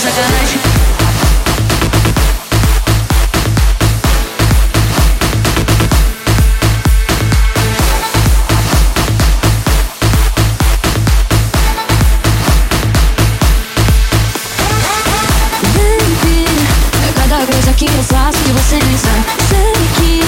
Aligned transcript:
sacanagem. 0.00 0.60
coisa 17.46 17.72
que 17.72 17.86
eu 17.86 18.02
faço 18.04 18.38
que 18.38 18.52
você 18.52 18.78
nem 18.84 18.98
sabe 18.98 19.24
Sei 19.48 19.72
que 19.96 20.20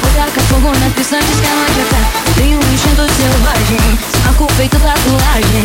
vou 0.00 0.10
taca 0.14 0.40
fogo 0.42 0.70
na 0.78 0.90
pista 0.90 1.16
antes 1.16 1.40
que 1.40 1.46
ela 1.46 1.66
já 1.66 1.84
tá 1.90 2.32
Tenho 2.34 2.58
um 2.58 2.60
A 2.60 3.08
selvagem 3.08 3.98
Saco 4.22 4.46
feito 4.54 4.78
tatuagem 4.78 5.64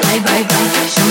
bye 0.00 0.20
bye 0.20 0.42
bye. 0.48 1.01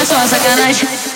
é 0.00 0.04
só 0.04 0.14
sacanagem. 0.28 1.07